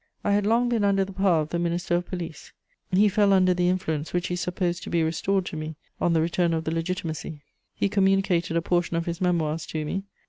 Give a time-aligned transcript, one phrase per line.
[0.23, 2.53] I had long been under the power of the Minister of Police;
[2.91, 6.21] he fell under the influence which he supposed to be restored to me on the
[6.21, 7.43] return of the Legitimacy:
[7.75, 10.01] he communicated a portion of his Memoirs to me.